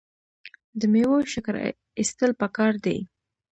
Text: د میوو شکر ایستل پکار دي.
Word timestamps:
د 0.79 0.81
میوو 0.93 1.17
شکر 1.33 1.55
ایستل 1.99 2.31
پکار 2.41 2.73
دي. 2.85 2.97